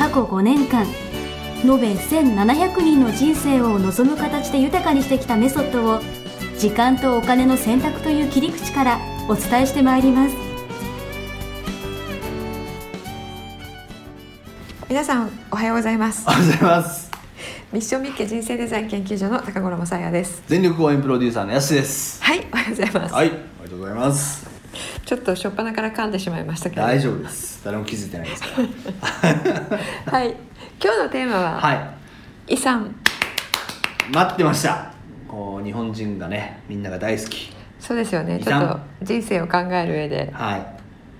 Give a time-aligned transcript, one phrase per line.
[0.00, 0.86] 過去5年間
[1.62, 6.00] 延べ1700人の人生を望む形で豊かにしてきたメソッドを
[6.58, 10.34] 時間とお金の選択という切り口からお伝えしてまいります。
[14.88, 16.24] 皆さんおはようございます。
[16.26, 17.10] おはようございます。
[17.70, 20.42] ミッションミッケ人生デザイン研究所の高頃もさやです。
[20.46, 22.22] 全力応援プロデューサーのやすです。
[22.24, 24.49] はいおはようございます、はいありがとうございます
[25.10, 26.82] ちょっと初っ端から噛んでしまいましたけど。
[26.82, 27.64] 大丈夫です。
[27.64, 28.48] 誰も気づいてないですか
[30.06, 30.06] ら。
[30.20, 30.36] はい。
[30.80, 31.74] 今日のテーマは、は
[32.46, 32.54] い。
[32.54, 32.94] 遺産。
[34.14, 34.92] 待ってました。
[35.26, 37.52] こう日本人がねみんなが大好き。
[37.80, 38.38] そうですよね。
[38.38, 40.64] ちょっと人生を考える上では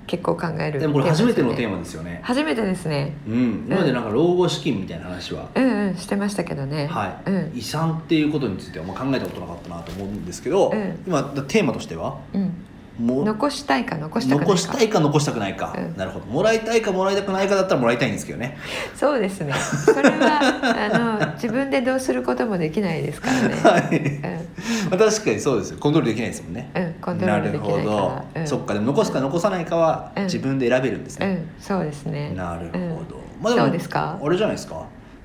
[0.06, 2.20] 結構考えるいでもこれ初めてのテーママですよね。
[2.22, 3.16] 初めてですね。
[3.26, 3.64] うん。
[3.66, 6.86] 今までなんか老後資金みたいな話は、うんうんしてましたけどね。
[6.86, 7.58] はい、うん。
[7.58, 11.02] 遺産っていうことについてはあんま考えたことなかったなと思うんですけど、うん。
[11.08, 12.54] 今テーマとしてはうん
[13.00, 14.52] もう残したいか残したくないか。
[14.52, 15.96] 残したいか残したくないか、うん。
[15.96, 16.26] なるほど。
[16.26, 18.58] もらいたいかもらいたくないかだったらもらいたいんですけどね。
[18.94, 19.54] そうですね。
[19.54, 23.54] それはあの自分でどうすることもできないですからね。
[23.64, 24.02] はい、
[24.90, 25.78] まあ、確かにそうですよ。
[25.78, 26.70] コントロールできないですもんね。
[26.74, 27.76] うん、うん、コントロールできないから。
[27.76, 28.74] なるほど、うん、そっか。
[28.74, 30.24] でも残すか残さないかはうん。
[30.24, 32.32] 自分で選べるんですね、うん、そうですね。
[32.36, 33.00] なるほど、うん。
[33.42, 34.18] まあどうですか？
[34.22, 34.74] あれじゃないですか。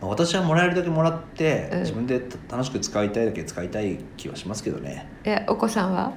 [0.01, 1.79] まあ私はもらえるだけもらって、うん。
[1.81, 5.07] 自分で楽しく使いたいだけ使いたい気はしますけどね。
[5.23, 6.13] えお子さんは？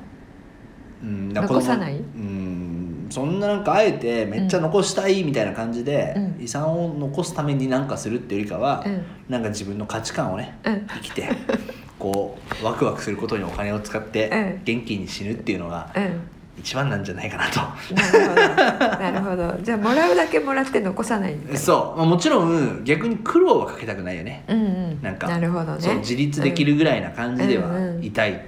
[1.02, 1.96] うんだから子供残さない？
[1.96, 6.44] うんそんななんかあえてめっちゃ残したいみたいな感じで、うん。
[6.44, 9.02] 遺産を残すために何かするっていうよりかは、うん。
[9.28, 11.28] なんか自分の価値観をねうん生きて
[11.98, 14.60] こうワクワクすることにお金を使ってうん。
[14.64, 16.20] 元気に死ぬっていうのがうん。
[16.58, 17.60] 一番なんじゃないかなと。
[17.94, 18.98] なるほど。
[18.98, 19.62] なるほど。
[19.62, 24.42] じゃあもらうだけもらって残さないそう、まあ、もちろん逆に苦労はかけたくないよね。
[24.48, 24.98] うんうん。
[25.00, 25.80] なんかなるほどね。
[25.80, 28.44] そう自立できるぐらいな感じではうんうんいたい。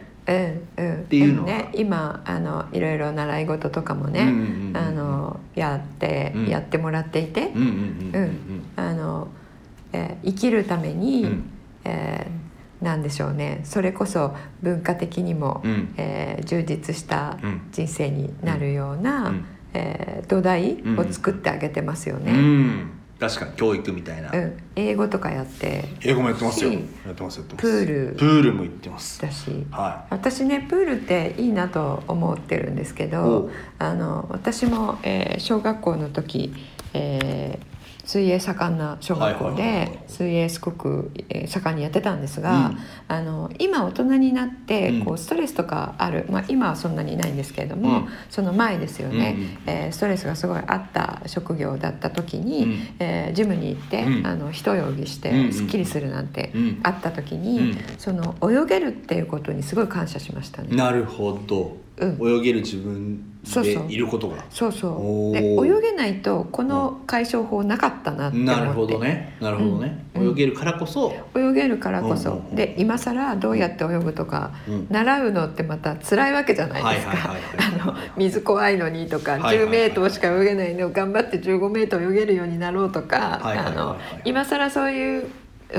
[0.76, 0.94] うんうん。
[1.02, 1.46] っていうのは。
[1.48, 4.32] でもね今あのいろいろ習い事とかもね、
[5.54, 6.46] やって、うん。
[6.46, 9.28] やってもらっていて、うんうんうんうんあの、
[9.92, 11.50] えー生きるために、うん。
[11.84, 13.60] えーなんでしょうね。
[13.64, 15.94] それこそ文化的にも、うん。
[15.96, 17.60] えー充実したうん。
[17.72, 19.44] 人生になるような、うん。
[19.74, 22.24] えー土台を作ってあげてますようん。
[22.24, 22.32] ね。
[22.32, 24.30] うん確かに教育みたいな。
[24.32, 26.70] うん英語とかやって英語もやってますよ。
[26.70, 27.42] しやってます。
[27.42, 29.20] プールプールも行ってます。
[29.20, 36.54] だしは私ねプールっていいなと思ってるんですけおどうあの私も、えー小学校の時、
[36.94, 37.70] えー
[38.10, 42.78] 水泳盛んな小学校で水泳すごく、えー盛んにやってたんですが、うん。
[43.06, 45.04] あの今大人になってうん。
[45.04, 48.08] こうストレスとかある、まあ、今はそんなにないんですけれども、うん。
[48.28, 52.78] その前ですよね、うんうんえーストレスがすごいあった職業だった時に、うん。
[52.98, 54.26] えージムに行って、うん。
[54.26, 56.80] あの一泳ぎしてすっきりするなんてうん。
[56.82, 57.78] あった時に、うん。
[57.96, 60.68] その泳げるっていうことにすごい感謝しましたい。
[60.68, 60.76] ね。
[60.76, 61.76] なるほど。
[62.00, 62.38] うん。
[62.38, 64.44] 泳げる自分でいることが。
[64.50, 68.60] そうそおうでー泳げないとこの解消法なかったなって思って。
[68.60, 69.36] なるほどね。
[69.40, 70.04] なるほどね。
[70.14, 70.30] うん。
[70.30, 71.12] 泳げるからこそ。
[71.36, 74.86] 泳げるからこそ、で今更どうやって泳ぐとか、うん。
[74.90, 77.36] 習うのってまた辛いわけじゃないですか、
[78.16, 79.66] 水怖いのにとか、はいはいはい。
[79.66, 85.28] 10メートルしか泳げないのを頑張って15メートル泳げるようになろうとかあの今更そういう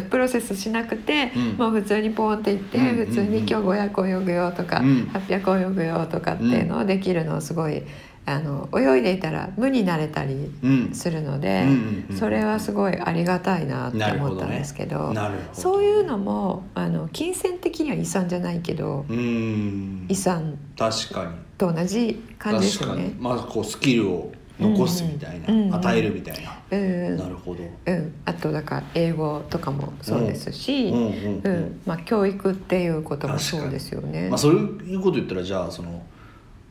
[0.10, 1.58] プロセスしなくて、うん。
[1.58, 3.06] もう普通にポンっていって、うんうんうん。
[3.08, 5.12] 普通に今日500泳ぐよとか、うん。
[5.14, 7.84] 800泳ぐよとかっていうのをできるのをすごい
[8.26, 10.94] あの泳いでいたら無になれたりうん。
[10.94, 15.62] するので、うんうんうんそれはすごいありがたいなって思ったんですけどなるほど。
[15.62, 21.32] そういうのもあの金銭的には遺産じゃないけど、遺産確かに。
[21.58, 23.14] と同じ感じですよね。
[23.20, 24.32] まずこうスキルを
[24.62, 27.18] 残すみたいな、うんうん与えるみたいな、うん。
[27.18, 27.64] なるほど。
[27.86, 34.30] うん、あとだから英語とかもそうですし、うんうんまあ、教育っていうこともそうですよね。
[34.30, 36.04] まあそういうこと言ったらじゃあその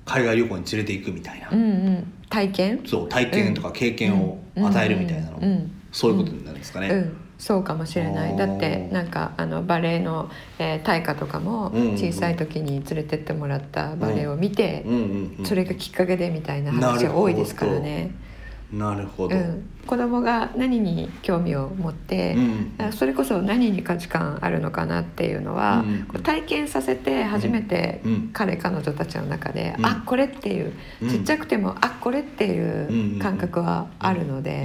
[0.04, 2.80] 海外旅行に連れて行くみたいな、うんうん、体験？
[2.86, 5.72] そう体験とか経験を与えるみたいなの、うん。
[5.92, 8.36] そういうことになるんですかね、うん、そうかもしれない。
[8.36, 14.84] だってなんかあのバレエの、えー大会とかも小さい時に連れてってもらったバレエを見て、
[15.44, 18.10] それがきっかけでみたいな話が多いですからね。
[18.70, 29.86] なるほど、うん、子供が何に興味を持って、うんあそれこそ何に価値観あるのかなっていうのは、うん体験させて初めてうん彼彼女たちの中で、うん。
[29.86, 30.72] あこれっていう
[31.02, 31.08] うん。
[31.08, 34.62] ちっちゃくても、あこれっていう感覚はあるので、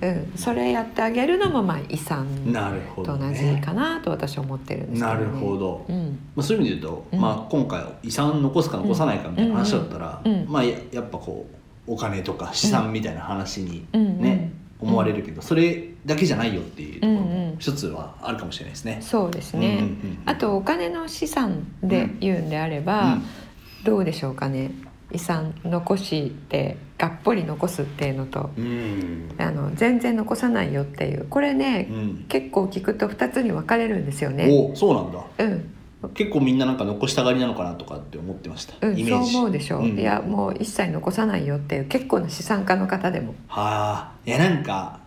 [0.00, 5.84] うんそれやってあげるのもまあ遺産うんなるほと同じかなと私は思ってるんですけど、ね、なるほど。
[5.88, 6.18] うん。
[6.36, 7.20] まあ、そういう意味で言うと、うん。
[7.20, 14.20] まあ、今回遺産残すか残さないかみたいな話だったら、まあ、ややっぱこうお金とか資産みたいな話にうん。
[14.20, 14.88] ね、うん。
[14.88, 17.50] 思われるけどそれだけじゃないよっていうところうんうん。
[17.50, 18.98] も一つはあるかもしれないですね。
[19.00, 23.22] そうですね、うんうんうんあとお金の資産で言うんであれば、うん。
[23.84, 24.70] どうでしょうかね。
[25.12, 29.28] 遺産残してがっぽり残すっていうのとうん。
[29.38, 31.26] あの全然残さないよっていう。
[31.28, 32.24] これね、うん。
[32.28, 34.48] 結構聞くと2つに分かれるんですよね。
[34.50, 35.22] おそうなんだ。
[35.38, 35.74] うん
[36.14, 39.36] 結構みんななんか残したがりなのかなとかって思ってました、うん、そうイメージ。
[39.36, 39.98] 思うでしょ、ん。
[39.98, 43.34] いやもう一切残さないよっていう結構な資産家の方でも。
[43.46, 44.12] はあ。
[44.26, 45.01] いやなんか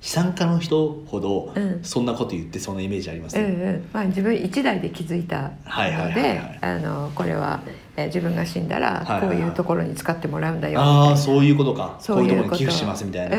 [0.00, 1.80] 資産家の人ほどうん。
[1.82, 3.88] そんなこと言ってそうなイメージありますね、うんうん。
[3.92, 9.36] まあ、自分一代で気づいたはいはいはいのでこれは、えー自分が死んだらはいはいはい。
[9.38, 13.36] こういうところに使ってもらうんだよああそういうことかそういうことこういうところに寄付しますみたいな。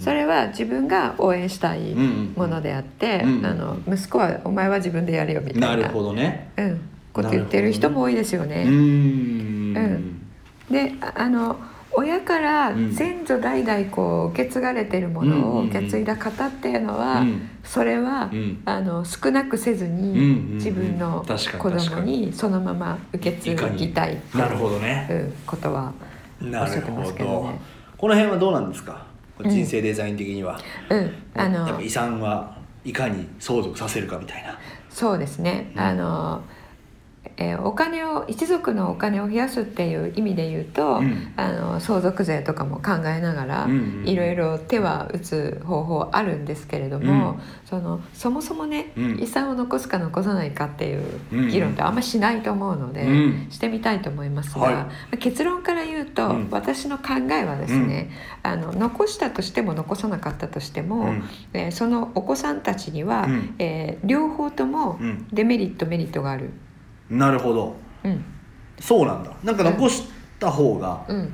[0.00, 5.68] それは自分が応援したいものであって、うんうんあの息子はお前は自分でやれよみたいな。
[5.68, 6.50] なるほどね。
[6.56, 6.80] うん、
[7.12, 8.64] こと言ってる人も多いですよね。
[8.64, 8.68] ん。
[8.68, 10.22] うん。
[10.70, 11.58] でああの
[11.92, 12.94] 親からうん。
[12.94, 15.68] 先祖代々こう受け継がれてるものをうんうんうん。
[15.70, 17.48] 受け継いだ方っていうのは、うん。
[17.64, 18.62] それは、うん。
[18.64, 20.06] あの少なくせずうんうんうん。
[20.06, 21.24] に自分の
[21.58, 25.08] 子供にそのまま受け継ぎたいっていうなるほどね。
[25.10, 25.92] うんことは
[26.42, 27.60] おっしゃってますけどね。
[27.98, 29.06] この辺はどうなんですか？
[29.38, 29.50] うん。
[29.50, 34.58] 人生デザイン的には、うん、あの遺産はいかに相続させるかみたいな。
[34.88, 35.80] そうですね、うん。
[35.80, 36.42] あの、
[37.40, 41.32] えーお金を一族のお金を増やすっていう意味で言うと、うん。
[41.36, 43.68] あの相続税とかも考えながら、
[44.04, 47.40] いろいろ手は打つ方法あるんですけれども、うん。
[47.64, 49.18] そのそもそもね、うん。
[49.20, 51.02] 遺産を残すか残さないかっていう
[51.32, 53.46] うん議論ってあんましないと思うので、うん。
[53.50, 54.74] してみたいと思いますが、はい。
[54.74, 56.48] まあ結論から言うと、うん。
[56.50, 58.10] 私の考えはですね、
[58.42, 61.22] あの残したとしても残さなかったとしても、うん。
[61.54, 63.54] えーそのお子さんたちには、うん。
[63.58, 65.26] えー両方ともうん。
[65.32, 66.50] デメリットメリットがある。
[67.10, 67.76] なるほど。
[68.04, 68.24] うん。
[68.80, 69.32] そうなんだ。
[69.42, 70.08] なんか残し
[70.38, 71.32] た方がうん。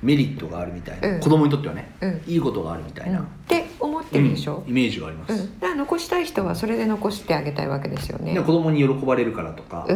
[0.00, 1.20] メリットがあるみたいな、うん。
[1.20, 1.92] 子供にとってはね。
[2.00, 2.22] うん。
[2.24, 4.62] いいことがあるみたいな、って思ってるでしょ？
[4.64, 8.32] うん、イメージがあります、うん、だから残したい人はそれで残してあげたいわけですよね。
[8.32, 9.92] で子供に喜ばれるからとか、子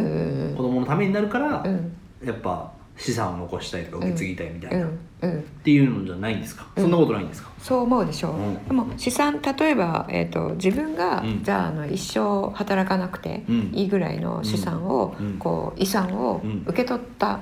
[0.61, 4.89] 供のためになるから、うんやっぱ資産を残したいとか受け継ぎたいみたいな、っ
[5.21, 5.29] うん。
[5.31, 5.41] うん。
[5.63, 6.83] ていうのじゃないんですか、うん。
[6.83, 7.49] そんなことないんですか？
[7.57, 8.65] そう思うでしょう、うん。
[8.65, 11.43] でも資産例えば、えー、と自分が、うん。
[11.43, 13.55] じゃああの一生働かなくてうん。
[13.73, 15.37] いいぐらいの資産を、うん。
[15.39, 16.63] こう遺産をうん。
[16.67, 17.39] 受け取った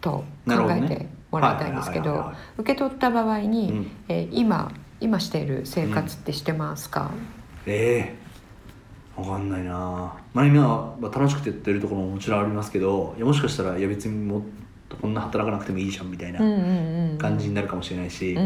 [0.00, 0.24] と考
[0.70, 3.90] えてもらいたいんですけど受け取った場合に、うん。
[4.08, 7.12] えー今今している生活ってしてますか、
[7.66, 8.16] え
[9.16, 9.20] え。
[9.20, 10.12] わかんないな。
[10.34, 14.42] まあ今は楽しくてやってるところももちろんありますけどいやもしかしたらいや別にも
[14.96, 16.38] こんな働かなくてもいいじゃんみたいな
[17.18, 18.36] 感じになるかもしれないし、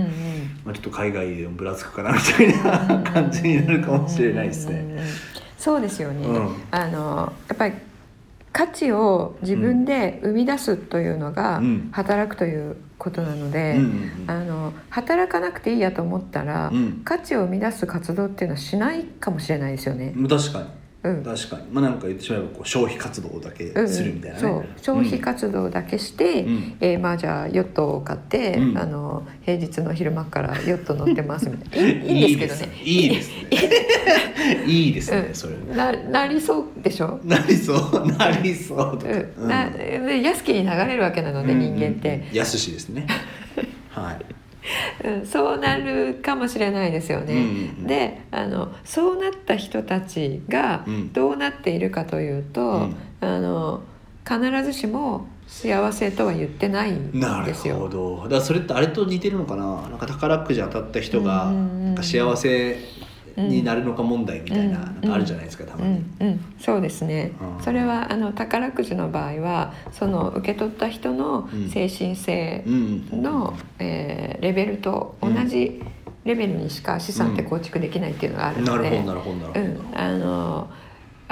[0.64, 4.98] まあ、ちょっと海外でもぶらつくかなみたいな感じになるかもしれないですね。
[5.56, 6.56] そうですよね、うん。
[6.72, 7.74] あのやっぱり
[8.52, 11.88] 価値を自分で生み出すというのがうん。
[11.92, 13.78] 働くということなので、
[14.26, 17.02] あの働かなくていいやと思ったら、うん。
[17.04, 20.14] 価値を生み出す活動っていうのはしないかもしれないですよね。
[20.28, 20.64] 確かに。
[20.64, 21.62] うん確かに。
[21.72, 24.64] まあなんか言ってしまえばこう消費活動だけうんうんするみたいなね、そう。
[24.80, 26.76] 消費活動だけして、うん。
[26.80, 28.78] えーまあじゃあヨットを買って、うん。
[28.78, 31.88] あの平日の昼間からヨット乗ってますみたいな。
[32.04, 32.78] いい んですけどね。
[32.84, 33.48] いいですね。
[34.66, 35.34] いいですねうん。
[35.34, 35.54] それ。
[35.74, 37.18] ななりそうでしょ？
[37.24, 38.06] なりそう。
[38.16, 38.98] なりそう。
[38.98, 43.06] とか、うん、なで安きに流れるわけなので、人間って、やすしですね。
[43.90, 44.41] はい
[45.04, 47.34] うん、そうなるかもしれないですよね。
[47.34, 47.48] うんうんう
[47.82, 47.86] ん。
[47.86, 51.12] であのそうなった人たちがうん。
[51.12, 52.96] どうなっているかというと、うん。
[53.20, 53.82] あの
[54.26, 57.76] 必ずしも幸せとは言ってないんなるですよ。
[57.76, 58.28] ほど。
[58.28, 59.82] だそれってあれと似てるのかな？
[59.88, 62.78] なんか宝くじ当たった人がうんう幸せ
[63.36, 64.70] になるのか問題みたいな,、うん。
[64.72, 66.28] なんかあるじゃないですかたまに、うん。
[66.28, 67.32] うん、そうですね。
[67.58, 67.62] うん。
[67.62, 71.68] それはあの宝くじの場合はその受け取った人のうん。
[71.68, 75.80] 精神性うんうんの、えーレベルと同じ
[76.24, 80.70] レベルにしか資産って構築できないっていうのがあるので、なるほどなるほどなるほど、うん、あの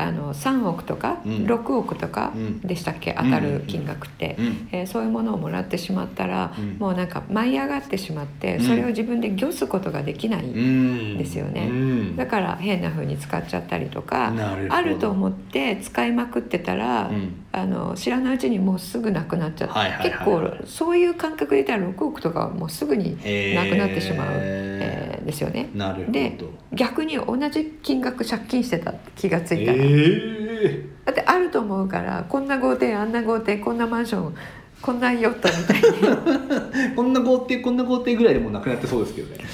[0.07, 1.33] あの3億とかうん。
[1.47, 2.61] 6億とかうん。
[2.61, 6.77] でしたっけ、当たる金額って、うんえーそういうものをもらってしまったら、うん。
[6.79, 8.65] もうなんか舞い上がってしまってうん。
[8.67, 11.69] それを自分で御すことができない、うんですよね。
[11.71, 12.17] うん。
[12.17, 14.33] だから変な風に使っちゃったりとか
[14.71, 20.11] あると思って使いまくってたら、うんあの知らないうちにもうすぐなくなっちゃって、はいはいはい。
[20.11, 23.17] 結構そういう感覚で言ったら6億とかはもうすぐに
[23.55, 25.69] なくなってしまう、えーですよね。
[25.75, 26.13] なるほど。
[26.13, 26.39] で
[26.73, 34.35] 逆に同じ金額借金してたって気がついたら、えだってあると思うからこんな豪邸あんな豪邸こんなマンション
[34.81, 35.99] こんなヨットみたいに。
[35.99, 39.45] ー こんな豪邸こんな豪邸ぐらいでもうなくなってそうですけどね。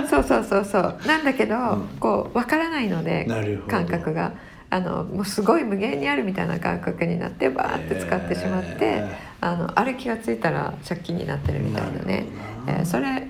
[0.00, 0.08] うん。
[0.08, 0.98] そうそうそうそう。
[1.06, 1.88] なんだけど、うん。
[2.00, 3.28] こう分からないので
[3.68, 4.32] 感覚が
[4.70, 12.26] あのもうすごい無限にあるみたいな感覚になってバーって使ってしまって、えあのあれ気が付いたら借金になってるみたいなね。
[12.66, 13.28] えーそれ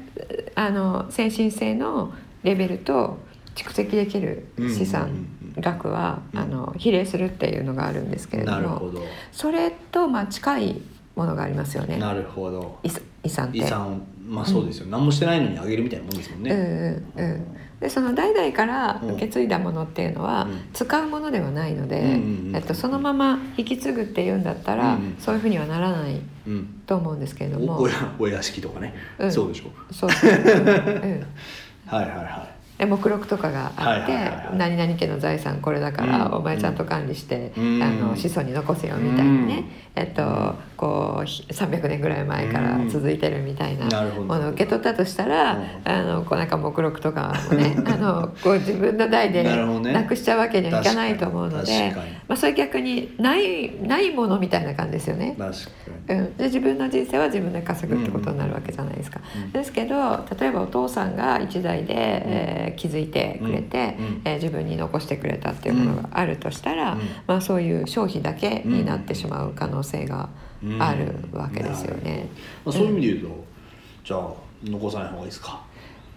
[0.55, 3.19] あの先進性のレベルと
[3.55, 5.27] 蓄積できる資産
[5.59, 6.41] 額は、うん。
[6.41, 8.93] あの比例するっていうのがあるんですけれども
[9.33, 10.81] それとまあ近い
[11.15, 11.97] ものがありますよね。
[11.97, 12.79] なるほど。
[12.83, 13.59] 遺産って。
[13.59, 17.47] 遺産をまあそうですよ、何もしてないのにあげるみたいなもんですもんね、うんうんうん、
[17.81, 19.11] でその代々からうん。
[19.17, 20.69] 受け継いだものっていうのはうん。
[20.73, 22.21] 使うものではないので、
[22.55, 26.83] えっと、そのまま引き継ぐっていうんだったら、そういうふうにはならないうん。
[26.87, 27.79] と思うんですけれども。
[27.79, 29.33] おおやお屋敷とかね、うん。
[29.33, 29.93] そうでしょ。
[29.93, 30.37] そうそう、うん、
[31.87, 34.57] はいはいはで目録とかがあって、はいはいはいはい。
[34.57, 37.83] 何々家の財産これだから、うんお前ちゃんと管理して、うん。
[37.83, 39.65] あの子孫に残せよみたいなね、
[39.95, 45.67] えっとこうひ300年ぐらい前から続いてるみたいなものを受け取ったとしたら、うん。
[45.85, 52.13] あのこうなんか目録とかもね あのこう自分の代でなくしちゃうわけにはいかないと思うので、確かに。
[52.29, 55.37] まあ、それ逆にないないものみたいな感じですよね。
[56.09, 59.53] うん、で自分の人生は自分で稼ぐってことになるわけじゃないですか、うん。
[59.53, 64.05] ですけど例えばお父さんが一代で、えー気づいてくれて、うん。
[64.05, 64.23] うん。
[64.25, 67.01] えー自分に残してくれたっていうものがあるとしたら、うん。
[67.27, 70.29] まあ、そういう消費だけになってしまう可能性が
[70.63, 72.29] にあるわけですよね。
[72.65, 73.45] まあ、そういう意味で言うと、
[74.05, 74.31] じゃあ
[74.65, 75.65] 残さない方がいいですか？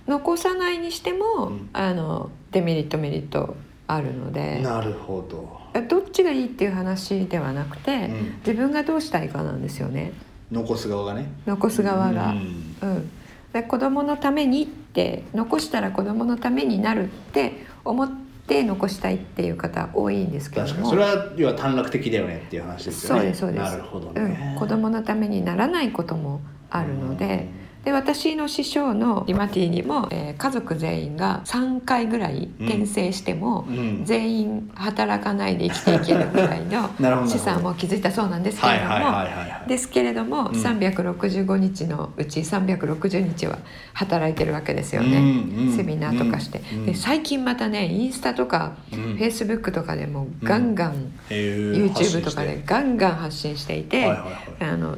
[0.07, 1.69] 残さないにしても、うん。
[1.73, 3.55] あのデメリットメリット
[3.91, 4.59] あるので。
[4.61, 5.59] なるほど。
[5.87, 8.35] どっちがいいっていう話ではなくて、うん。
[8.45, 10.13] 自分がどうしたいかなんですよね。
[10.51, 11.27] 残す側がね。
[11.47, 12.31] 残す側が。
[12.31, 12.65] うん。
[12.81, 13.09] うん、
[13.51, 18.11] で子供のためにって残したら子供のためになるって思っ
[18.47, 20.67] て残したいっていう方多いんですけども。
[20.67, 20.89] 確かに。
[20.91, 23.21] それは要は短絡的だよねっていう話ですよね。
[23.21, 23.63] そうですそうです。
[23.63, 27.47] なるほどね、うん、子供のためにならないこともあるので。
[27.83, 34.05] で私の師匠のディマティにも、えー家族全員が3回ぐらい転生しても、うん。
[34.05, 36.89] 全員働かないで生きていけるぐらいの
[37.27, 40.47] 資産を築いたそうなんですけれども、ですけれども、ん。
[40.47, 43.59] 365日のうち360日は
[43.93, 45.75] 働いてるわけですよね、うんうん。
[45.75, 46.85] セミナーとかして、うん。
[46.85, 48.99] で最近またねインスタとか、うん。
[49.17, 54.71] フェイスブックとかでもガンガン、YouTube とかでガンガン発信していて、はいはいはい。
[54.71, 54.97] あの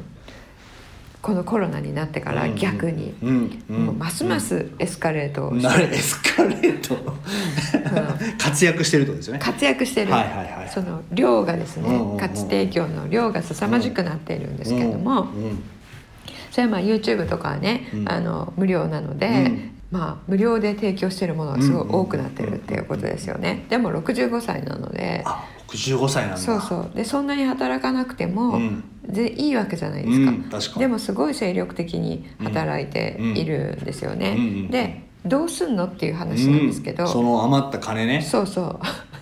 [1.22, 3.14] このコロナになってから逆に、
[3.98, 6.98] ますますエスカレートなるエスカレート。
[8.40, 9.40] 活躍してるとですよね。
[9.40, 10.70] 活躍してる、はいはいはい。
[10.70, 15.28] その量がですね、価値提供の量が凄まじくなっているんですけれども、
[16.50, 18.12] それはまあ YouTube とかはね、うん。
[18.12, 19.72] あの無料なので、うん。
[19.92, 23.66] まあ無料で提供しているものがすごい多くなってるっていうことですよね。
[23.70, 26.38] でも65歳なので、あ65歳なんだ。
[26.38, 26.96] そうそう。
[26.96, 28.84] でそんなに働かなくても、うん。
[29.04, 30.80] でいいわけじゃないですか,、かに。
[30.80, 34.36] でもすごい精力的に働いているんですよね。
[34.38, 34.44] うん。
[34.44, 37.10] うんでどうすんのっていう話なんですけど、うん。
[37.10, 38.24] その余った金ね。
[38.24, 38.80] そうそう。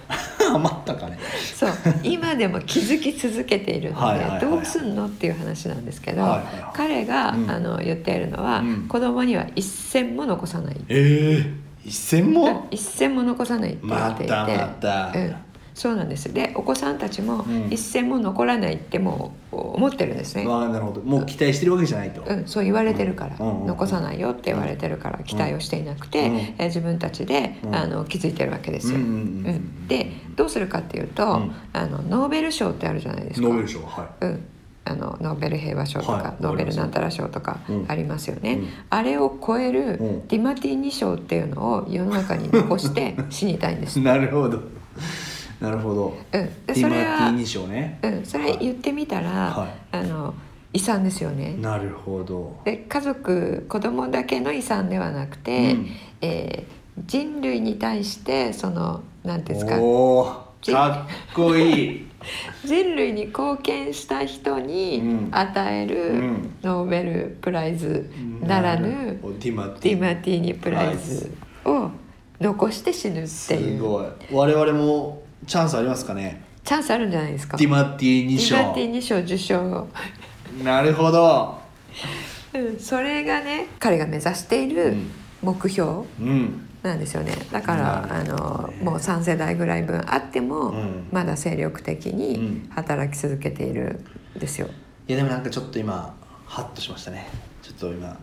[0.53, 1.17] 余った金。
[1.53, 1.71] そう。
[2.03, 6.71] 今でも気づき続けているのではいどうすんのっていう話なんですけど、はいはいはい。
[6.73, 7.51] 彼が、うん。
[7.51, 8.85] あの言っているのは、うん。
[8.87, 12.67] 子供には一銭も残さないええ一銭も？
[12.71, 15.11] 一銭も残さないって言っていて、またまた。
[15.15, 15.35] うん、
[15.79, 16.33] そうなんです。
[16.33, 17.71] でお子さんたちもうん。
[17.71, 20.99] 一銭も残らないってもう思ってるんですね、ああなるほど。
[20.99, 23.47] もう期待してるわけじゃないと、うん、そう言われてるから、うん。
[23.47, 23.61] うん。
[23.61, 23.67] うん。
[23.67, 26.35] 残さないよって言われてるから期待をしていなくて、うん。
[26.35, 27.75] えー自分たちで、うん。
[27.75, 28.97] あの気づいてるわけですよ。
[28.97, 31.51] うんうんうんうんでどうするかっていうと、うん。
[31.71, 33.47] あのノーベル賞ってあるじゃないですか。
[33.47, 34.25] ノーベル賞はい。
[34.25, 34.45] うん、
[34.83, 36.43] あのノーベル平和賞とか、はい。
[36.43, 37.85] ノーベルなんたら賞とかうん。
[37.87, 38.67] ありますよね、うん。
[38.89, 40.27] あれを超えるうん。
[40.27, 43.99] ディマティーニ賞っていうのを世の中に残して死にたいんです。
[44.03, 44.61] なるほど
[45.59, 46.17] なるほど。
[46.31, 47.99] うん、でディマテそれはィ、ニ賞ね。
[48.03, 49.69] うん、それ言ってみたら、はい。
[49.91, 50.33] あの
[50.71, 51.55] 遺産ですよね。
[51.59, 52.59] なるほど。
[52.63, 55.87] で家族子供だけの遺産ではなくて、うん。
[56.21, 59.81] えー人類に対してその何ていうんですか。
[59.81, 60.71] おー。
[60.73, 62.05] かっこいい。
[62.65, 65.29] 人類に貢献した人にうん。
[65.31, 66.49] 与えるうん。
[66.61, 68.09] ノーベルプライズ
[68.41, 71.31] ならぬディマティディマティーニプライズ
[71.63, 71.89] を
[72.41, 73.81] 残して死ぬってすいう。
[73.81, 74.05] ごい。
[74.33, 76.43] 我々もチャンスありますかね？
[76.63, 77.57] チャンスあるんじゃないですか。
[77.57, 79.87] ディマティ2ディマティ賞2賞受賞、
[80.63, 81.59] なるほど。
[82.53, 85.11] うん、それがね彼が目指していうるん。
[85.41, 86.65] 目標うん。
[86.83, 87.33] なんですよね。
[87.51, 91.07] だからねのもう3世代ぐらい分あっても、うん。
[91.11, 92.69] まだ精力的うにん。
[92.69, 94.03] 働き続けている
[94.35, 94.67] んですよ。
[95.07, 96.15] いやでもなんかちょっと今
[96.45, 97.27] ハッとしましたね。
[97.61, 98.17] ちょっと今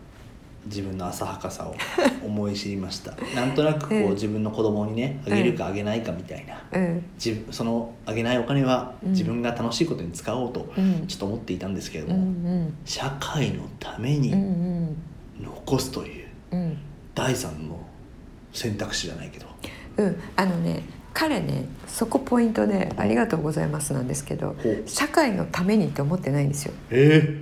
[0.67, 1.75] 自分の浅はかさを
[2.23, 3.13] 思い知りました。
[3.35, 4.13] なんとなくこう、うん。
[4.13, 7.03] 自分の子供にねあげるかあげないかみたいな、うん。
[7.15, 9.11] 自分そのあげないお金はうん。
[9.11, 11.07] 自分が楽しいことに使おうとうん。
[11.07, 12.73] ちょっと思っていたんですけれうんうども、ん。
[12.85, 14.95] 社会のためうんにうん。
[15.41, 16.77] 残すといううん。
[17.15, 17.79] 第三の
[18.53, 19.45] 選択肢じゃないけど。
[19.97, 20.15] うん。
[20.35, 20.81] あのね
[21.13, 24.55] 彼ねそこポイントで「ありがとうございます」なんですけど
[24.85, 26.73] 社会のためにって思ってないんですよ。
[26.91, 27.39] えー、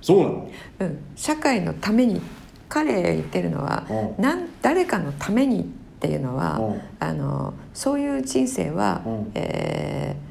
[0.00, 0.50] そうなの？
[0.80, 2.22] うん、社会のために
[2.68, 4.22] 彼言ってるのはうん。
[4.22, 5.64] なん誰かのためにっ
[6.00, 6.80] ていうのはうん。
[7.00, 9.30] あのそういう人生は、うん。
[9.34, 10.28] えー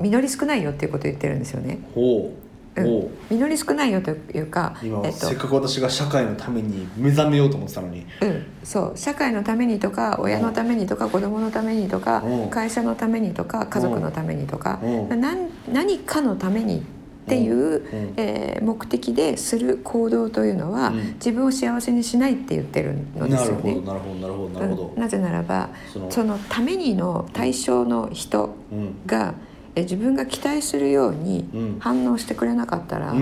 [0.00, 1.78] 実り少ないよっていうことを言ってるんですよね。
[1.94, 2.32] ほ
[2.76, 2.80] う。
[2.82, 2.84] う。
[2.84, 3.08] ん。
[3.30, 8.06] 実り少ないよというか、今、えっとせっかく私が社会のために目覚めようと思ってたのに。
[8.20, 8.98] うん、そう。
[8.98, 12.50] 社会のためにとか親のためにとか子供のためにとかうん。
[12.50, 15.20] 会社のためにとか家族のためにとかうん。
[15.20, 16.82] なん何かのためにっ
[17.28, 18.14] ていう、うん。
[18.16, 20.96] えー目的でする行動というのは、うん。
[21.14, 23.80] 自分を幸せにしないって言ってるのでなるほどすよね。
[23.86, 25.00] なるほどなるほどなるほど、うん。
[25.00, 25.68] なぜならば
[26.10, 28.94] そのためにの対象の人うん。
[29.06, 29.34] が、
[29.74, 31.76] え自分が期待するようにうん。
[31.80, 33.12] 反応してくれなかったら、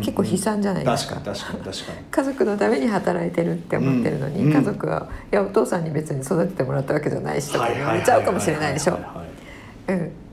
[0.00, 1.14] 結構悲惨じゃないですか。
[1.16, 1.98] 確かに確かに確かに。
[2.10, 8.98] 家族のために働いてるって思ってるのに、うん家族は「いやお父さんに別に育ててもらったわけじゃないし」とか言われちゃうかもしれないでしょ。
[9.88, 9.96] うん。
[9.96, 10.23] あ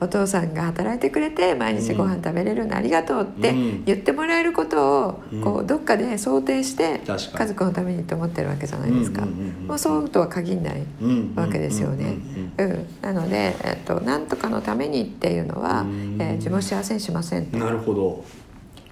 [0.00, 3.84] お父さんが働いてくれて毎日ご飯食べれるのありがとうってうん。
[3.84, 5.40] 言ってもらえることをうん。
[5.42, 9.22] こうどっかで想定して家族のためにって思ってるわけじゃないですか。
[9.66, 12.16] もうそうとは限らないうんわけですよね。
[12.58, 16.16] うん、なので、えっと、なんとかのためにっていうのは、うん。
[16.20, 17.58] えー自分を幸せにしませんと。
[17.58, 18.24] なるほど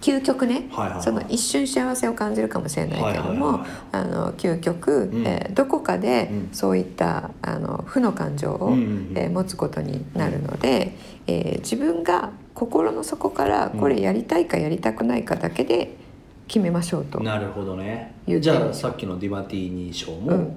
[0.00, 1.02] 究極ね、はいはいはい。
[1.02, 5.26] その一瞬幸せを感じるかもしれないけども、はいはいはいあの究極、うん。
[5.26, 6.48] えーどこかでうん。
[6.52, 9.12] そういったあの負の感情を、うんうんうん。
[9.16, 15.94] えー持つことになるので、えー自分が心の底からこれやりたいかやりたくないかだけで
[16.48, 17.20] 決めましょうと。
[17.20, 18.14] なるほどね。
[18.26, 20.56] じゃあさっきのディマティーニ賞も、うん。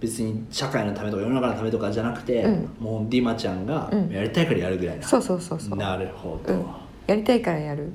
[0.00, 2.68] 別に社会のためとか世の中のためとかじゃなくて、うん。
[2.78, 4.10] もうディマちゃんがうん。
[4.10, 5.78] やりたいからやるぐらいな、そうそうそうそう。
[5.78, 6.66] なるほど、うん、
[7.06, 7.92] やりたいからやる。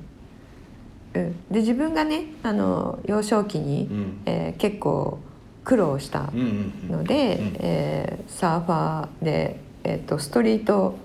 [1.14, 4.20] うん、で自分がねあの幼少期に、うん。
[4.26, 5.18] えー結構
[5.62, 6.96] 苦労したうんうんうん。
[6.98, 7.56] ので、うん。
[7.60, 10.96] えーサーファーで、えー、とストリート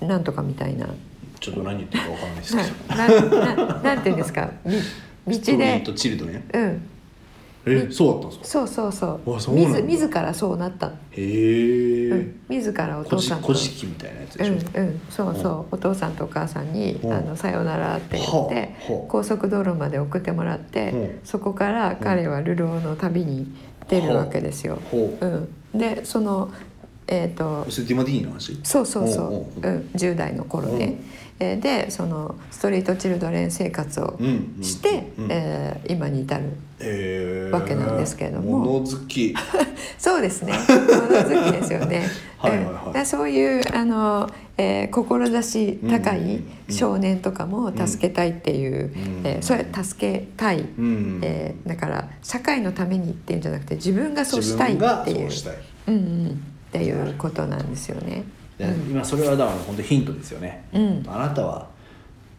[0.00, 0.92] なんとかみたいな、は
[1.40, 4.50] ちょっと何言ってるかわからないですいけど、なん なんなんていうんですか？
[5.26, 5.82] み道で。
[6.54, 6.82] うん、
[7.66, 8.44] えそうだったんですか？
[8.44, 9.36] そうそうそう。
[9.36, 13.52] あそう自自らそうなった、へえ、うん、自らおこ父さんと。
[13.54, 15.74] じこじきみたいなやつでしょ、うんうん、そうそう。
[15.74, 18.74] お父さんとお母さんに「うんあのさようなら」って言って
[19.08, 21.18] 高速道路まで送ってもらってうん。
[21.24, 23.52] そこから彼は流浪の旅に
[23.88, 24.78] 出るわけですよ。
[24.90, 26.50] ほううん、でその
[27.06, 28.58] えっ、とそれディマティーニの話？
[28.62, 29.24] そうそうそう。
[29.24, 31.00] おうん、10代の頃ね、
[31.40, 35.28] えーでそのストリートチルドレン生活をうんうんして、うん。
[35.30, 36.44] えー今に至る
[36.80, 37.54] へー。
[37.54, 38.58] わけなんですけれども。
[38.58, 39.34] 物好き。
[39.98, 40.52] そうですね。
[40.68, 40.76] 物
[41.44, 42.06] 好きですよね。
[42.38, 46.74] はいはいそういうあの、えー志高いうんうんうん。
[46.74, 49.20] 少年とかも助けたいっていう、うん。
[49.24, 51.18] えーそれ助けたい、うん。
[51.22, 55.30] えーだから社会のためにっていうんじゃなくて自分がそうしたいっていう。
[55.30, 55.54] そう
[55.88, 58.24] うんうん、っていうことなんですよね。
[58.58, 61.02] で今それはだから本当ヒントですよね、うん。
[61.06, 61.66] あなたは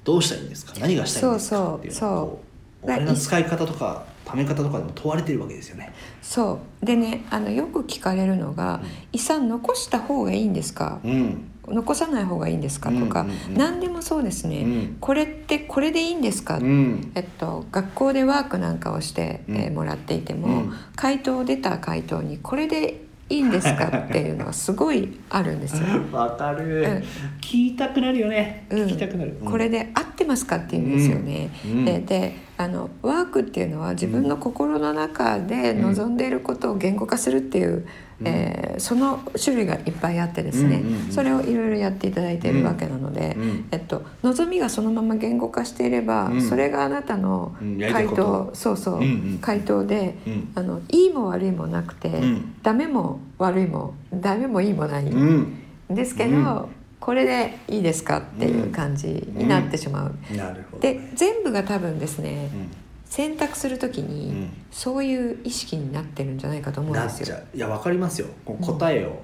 [0.04, 0.74] どうしたらいいんですか？
[0.80, 1.76] 何がしたいんですか？
[1.76, 2.44] っていうのをこ
[2.84, 5.94] うおそう金の使い方とか貯め方とかでも問われてるわけですよね。
[6.22, 6.86] そう。
[6.86, 11.52] でねあのよく聞かれるのが「遺産残した方がいいんですか?」うん。
[11.68, 12.90] 残さない方がいいんですか？
[12.90, 13.58] とか、うんうんうん。
[13.58, 14.98] 何でもそうですね、うん。
[15.00, 17.12] これってこれでいいんですか、うん。
[17.14, 19.56] えっと、学校でワークなんかをして、うん。
[19.56, 20.74] えーもらっていても、うん。
[20.96, 25.86] 回答出た回答にこれでいいんですかっていうのはすごいあるんですよ。
[26.12, 27.04] わかる、うん。
[27.40, 28.80] 聞いたくなるよね、うん。
[28.86, 31.50] 聞きたくなる、これで合ってますかって言うんですよね。
[31.66, 31.72] うん。
[31.72, 31.86] うん。
[31.86, 37.86] でであのワークっていうのは自分の心の中で望んでいることを言語化するっていう、
[38.26, 46.42] えーその種類がいっぱいあってですね、それをいろいろやっていただいているわけなので、うんえっと、望みがそのまま言語化していれば、うん。
[46.42, 47.56] それがあなたの
[47.92, 49.02] 回答、そうそう、
[49.42, 50.52] 回答で、うん。
[50.56, 52.56] あのいいも悪いもなくて、ん。
[52.64, 55.06] ダメも悪いもダメもいいもない。
[55.06, 55.60] うん。
[55.90, 56.66] ですけど、うん。
[57.00, 60.36] これでいいですかっていう感じになってしまう。
[60.36, 64.50] なるほどで全部が多分ですね、うん選択する時に、うん。
[64.72, 67.38] そういう意識になってるんじゃないかと思うんですよ。
[67.54, 68.28] いやわかりますよ。
[68.46, 69.22] 答えを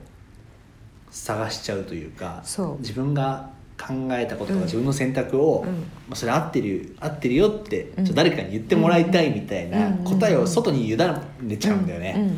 [1.11, 2.79] 探しちゃうというかそう。
[2.79, 4.63] 自分が考えたこととか、うん。
[4.63, 5.69] 自分の選択を、うん。
[5.69, 8.05] まあ、それ合ってる合ってるよって、うん。
[8.05, 10.03] ち誰かに言ってもらいたいみたいなうん。
[10.03, 12.37] 答えを外に委ねちゃうんだよね。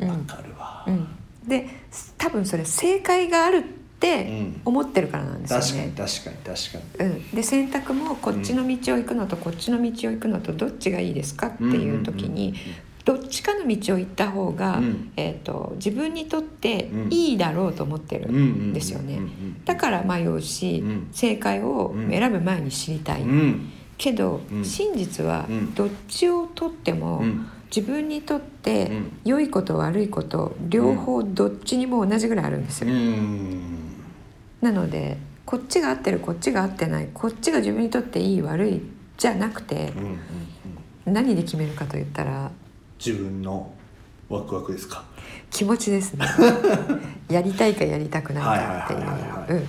[0.00, 0.24] わ、うん。
[0.26, 1.08] かるわ、うん。
[1.48, 1.66] で
[2.18, 3.64] 多分それ正解がある
[4.04, 4.60] ってうん。
[4.66, 5.92] 思ってるからなんですよ確かにね。
[5.96, 7.10] 確かに確かに。
[7.10, 12.54] うん、で選択もこっちの道を行くのとこっちの道を行くのとどっちがいいですかっていう時に
[13.04, 15.12] どっちかの道を行った方が、うん。
[15.16, 17.12] えー、と自分にとってうん。
[17.12, 19.64] いいだろうと思ってるうんうんうんんですよねうんうん。
[19.64, 21.08] だから迷うし、うん。
[21.12, 23.70] 正解をうん選ぶ前に知りたい、うん。
[23.96, 24.64] けど、うん。
[24.64, 25.74] 真実はうん。
[25.74, 27.46] どっちをとっても、うん。
[27.74, 29.12] 自分にとってうん。
[29.24, 33.83] 良いこと悪いこと両方どっちにも同じぐらいあるんですうよ、ん
[34.64, 38.80] なのでこっちが合ってるこっちが合ってないこっちが自分にとっていい悪い
[39.18, 40.08] じゃなくてうんうん
[41.06, 41.12] うん。
[41.12, 42.50] 何で決めるかと言ったら
[43.04, 43.72] 自分の
[44.28, 45.04] ワクワクですか？
[45.50, 46.26] 気持ちですね。
[47.28, 49.66] やりたいかやりたくないかってはいううん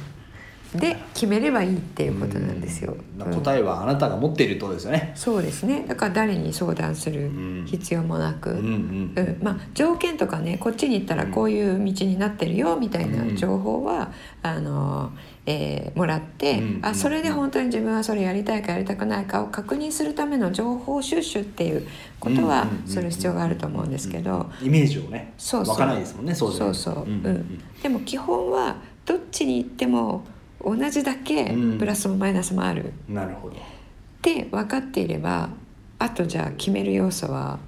[0.76, 5.12] で決めればいいっていうことなんですよ、答えはあなたが持っているとですよね。
[5.16, 5.86] そうですね。
[5.88, 14.12] だから誰に相談するん必要もなく、うんまあ、条件とかねこっちに行ったらこういう道になってるよみたいな情報は、
[14.42, 15.12] あの
[15.46, 21.88] えーもらって、うんあそれで本当に自分はそれやりたいかやりたくないかを確認するための情報収集っていう
[22.20, 25.76] ことはする必要があると思うんですけど、イメージをねそうそう。
[25.76, 27.26] 湧かないですもんねそうそうそう、ん。
[27.26, 27.62] うん。
[27.82, 30.26] でも基本はどっちに行っても
[30.66, 31.78] 同じだけうん。
[31.78, 32.92] プラスもマイナスもある。
[33.08, 33.56] うんなるほど。
[33.56, 33.60] っ
[34.22, 35.50] て分かっていれば
[36.00, 37.60] あとじゃあ決める要素は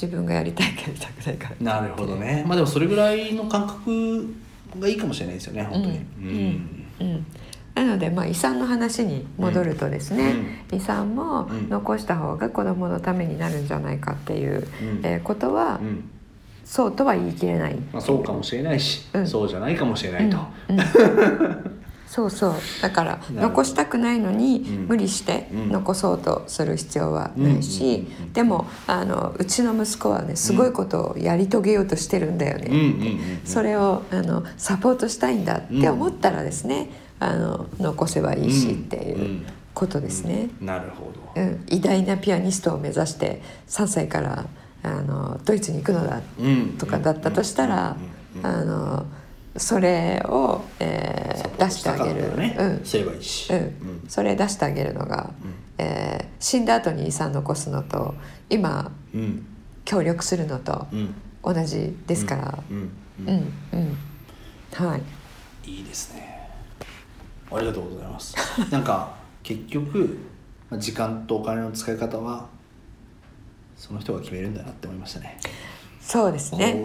[0.00, 2.44] 自分がやりたいかやりたくないかなるほどね。
[2.46, 4.32] まあでもそれぐらいの感覚
[4.78, 5.98] がいいかもしれないですよね本当に。
[5.98, 6.86] うん。
[7.00, 7.26] うん。
[7.74, 10.34] なので、まあ、遺産の話に戻るとですね、
[10.72, 11.68] 遺産もうん。
[11.68, 15.00] 残した方が子どものためになるんじゃないかっていう、うん。
[15.04, 16.08] えーことは、うん。
[16.64, 17.76] そうとは言い切れない。
[17.92, 19.26] まあ、そうかもしれないし、うん。
[19.26, 20.78] そうじゃないかもしれないと、うん。
[20.78, 22.54] うん そうそう。
[22.82, 24.86] だから残したくないのにうん。
[24.88, 25.70] 無理してうん。
[25.70, 36.90] 残そうとする必要はないし、でもあのうちの息子はねすごいことをやり遂げようとしてるんだよね、それをあのサポートしたいんだって思ったらですね、
[37.20, 40.48] あの残せばいいしっていうことですね。
[40.60, 44.46] なるほど、うん、偉大なピアニストを目指して3歳から
[44.82, 46.76] あのドイツに行くのだうん。
[46.78, 47.96] とかだったとしたら、
[48.42, 49.06] あの
[49.58, 52.84] それを、えー出してあげる、ね、うん。
[52.84, 55.30] すればいいし、うん、それ出してあげるのが、
[55.78, 58.14] えー死んだ後に遺産残すのと
[58.48, 59.20] 今うん。
[59.20, 59.46] うん
[59.84, 61.14] 協力するのとうん。
[61.42, 62.76] 同じですから、うん。
[62.76, 62.80] う
[63.20, 63.26] うん。
[63.36, 64.86] んうん。
[64.86, 65.02] はい。
[65.70, 66.50] いいですね。
[67.50, 68.36] ありがとうございます。
[68.70, 70.18] なんか結局
[70.70, 72.46] まあ時間とお金の使い方は
[73.76, 75.38] その人が決めるんだなって思いましたね。
[76.02, 76.84] そうですね。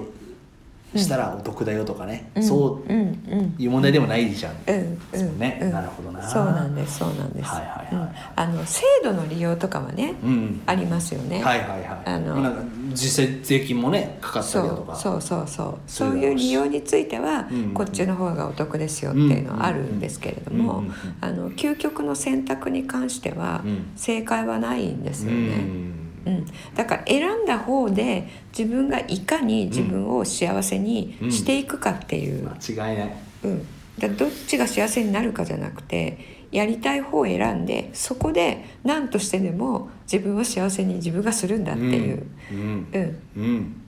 [0.95, 2.43] したらお得だよとかね、うん。
[2.43, 5.71] そういう問題でもないじゃん、うんですもんね、うん。
[5.71, 6.27] なるほどな。
[6.27, 7.87] そうなんですそうなんです、はいはいはい。
[7.91, 8.09] うん。
[8.35, 12.01] あの制度の利用とかはね、うんありますよね、はいはいはい。
[12.05, 12.53] あの。
[12.93, 14.93] 実際税金もねかかったそりだとか。
[14.93, 15.75] うそうそうそう。
[15.87, 20.83] そそうういう利用についてはうんこっちの方がお得ですよっていうのはあるんですけれども
[21.21, 23.85] あの究極の選択に関してはうん。
[23.95, 26.02] 正解はないんですうよね。
[26.29, 33.13] んうん、だから選んだ方で自分がいかに自分を幸せにしていくかっていう、間違いない。
[33.43, 33.67] うん、
[33.99, 36.17] だどっちが幸せになるかじゃなくて
[36.51, 42.87] やりたい方を選んでそこで何としてでも自分を幸せに自分がするんだっていう、うん。
[42.93, 43.21] うん。
[43.35, 43.79] うん。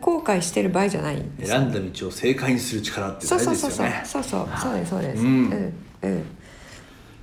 [0.00, 1.58] 後悔してる場合じゃないんですよ。
[1.58, 3.86] 選んだ道を正解にする力って大そうそうそうそう。
[3.86, 4.22] 事ですよねそう。
[4.22, 5.74] そうそうですそうです、ううんん。
[6.02, 6.26] うん。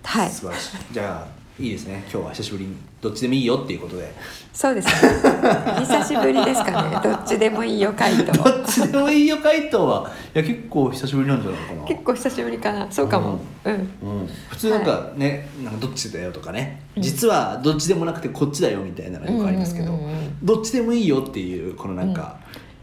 [0.04, 0.30] はい。
[0.30, 0.78] 素晴らしい。
[0.92, 2.04] じゃあいいですね。
[2.12, 4.14] 今日は久しぶりにどっちでもいいよっていうことで。
[4.54, 4.94] そうですね。
[5.82, 7.00] 久しぶりですかね。
[7.04, 8.32] どっちでもいいよ回答。
[8.32, 10.12] どっちでもいいよ回答は。
[10.36, 11.84] いや結構久しぶりなんじゃないかな。
[11.88, 12.88] 結構久しぶりかな。
[12.92, 13.40] そうかも。
[13.66, 19.98] うん、うん、普通なんかね、なんかどっちだよとかね、実はどっちでもなくてこっちだよみたいなのよくありますけど、うん。
[19.98, 22.38] うんうんうんどっちでもいいよっていうこのなんか、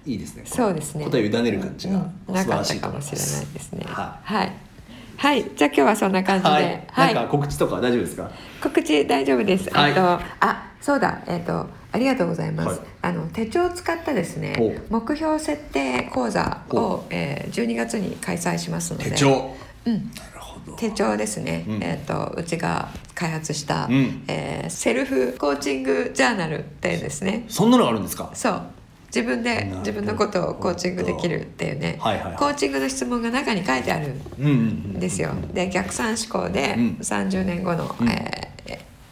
[0.06, 0.42] いいですね。
[0.44, 1.04] そうですね。
[1.04, 3.84] 答えを委ねる感じが素晴らしいとかもしれないですね。
[3.86, 4.52] ははい、
[5.16, 6.50] はい、じゃあ今日はそんな感じで。
[6.50, 7.14] はい、はい。
[7.14, 8.30] なんか告知とか大丈夫ですか？
[8.62, 9.70] 告知大丈夫です。
[9.70, 9.92] はい。
[9.92, 12.68] あと、あ、そうだ、えっ、と、ありがとうございます。
[12.68, 12.78] はい。
[13.02, 19.10] あの手帳を使ったですね目標設定講座ほを、えー、12月に開催しますので。
[19.10, 19.54] 手帳。
[19.86, 19.94] うん。
[19.94, 20.00] な
[20.34, 20.76] るほど。
[20.76, 21.82] 手帳ですね、うん。
[21.82, 24.24] えっ、とうちが開発した、うん。
[24.28, 27.44] えーセルフコーチングジャーナルってですね。
[27.48, 28.30] そんなのがあるんですか？
[28.34, 28.62] そう
[29.14, 32.24] 自分で自分のことをコーチングできるっていうね、はいはい。
[32.24, 35.30] はいコーチングの質問が中に書いてあるうんうんうんですよ。
[35.52, 36.96] で逆算思考でうん。
[37.00, 38.08] 30年後の、うん。
[38.08, 38.44] えー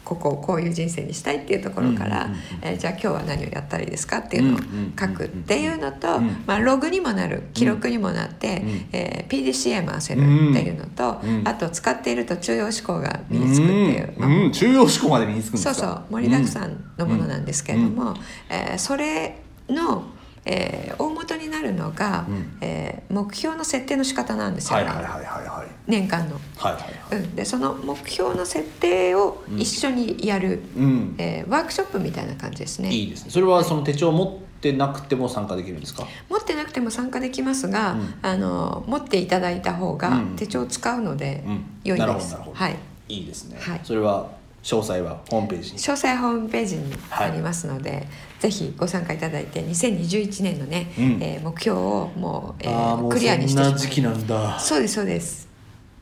[0.03, 4.59] ここをこういう人生にしたいっていうところから、うんうんうんえーじゃあ今日は何をやったらいいですかっていうのを
[4.99, 6.43] 書くっていうのと、うん。
[6.45, 8.89] まあ、ログにもなる記録にもなって、うん。
[8.91, 11.47] えー PDCA 回せるっていうのと、うん。
[11.47, 14.13] あと使っていると中央思考が身につくっていう。
[14.17, 16.03] まあうん、中央思考まで身につくそうそう。
[16.11, 18.13] 盛りだくさんのものなんですけれども、
[18.49, 20.03] えーそれの、
[20.45, 22.57] えー大元になるのが、うん。
[22.61, 24.79] えー目標の設定の仕方なんですよ。
[24.79, 25.67] ね、はいはいはいはいはい。
[25.87, 26.35] 年間の。
[26.57, 27.21] はいはいはい。
[27.21, 31.15] うん、でその目標の設定を一緒にやる、うん。
[31.17, 32.91] えーワークショップみたいな感じですね。
[32.91, 33.31] いいですね。
[33.31, 36.07] それはその手帳を持ってなくても参加できるんですか？
[36.29, 38.13] 持ってなくても参加できますが、うん。
[38.21, 40.35] あの持っていただいた方がうん。
[40.35, 41.65] 手帳を使うのでうん。
[41.83, 42.07] 良いです。
[42.07, 42.55] なるほどなるほど。
[42.57, 42.77] はい。
[43.09, 43.81] いいですね、はい。
[43.83, 44.31] それは
[44.63, 45.77] 詳細はホームページに。
[45.77, 48.07] 詳細ホームページにありますので、
[48.39, 51.17] ぜひご参加いただいて2021年のね、うん。
[51.21, 54.59] えー目標をもう,、えークリアにしてそんな時期なんだ。
[54.59, 55.49] そうですそうです。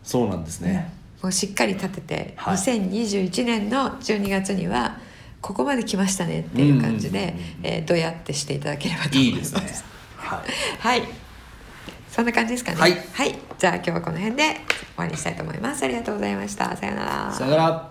[0.03, 2.55] そうなんですね、もうしっかり立てて、はい。
[2.55, 4.97] 2021年の12月には
[5.41, 7.43] ここまで来ましたねっていう感じで、うんうんうんうん。
[7.63, 9.55] えーどうやってしていただければと思います。
[9.55, 9.91] いいですね。
[10.17, 10.39] はい。
[10.79, 11.03] はい。
[12.11, 12.77] そんな感じですかね。
[12.77, 12.87] は
[13.25, 13.35] い。
[13.57, 14.53] じゃあ今日はこの辺で終
[14.97, 15.83] わりにしたいと思います。
[15.83, 16.75] ありがとうございました。
[16.77, 17.31] さようなら。
[17.33, 17.90] さよなら